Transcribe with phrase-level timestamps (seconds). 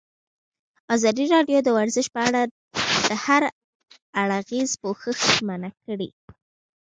[0.95, 2.41] ازادي راډیو د ورزش په اړه
[3.09, 3.41] د هر
[4.21, 6.09] اړخیز پوښښ ژمنه کړې.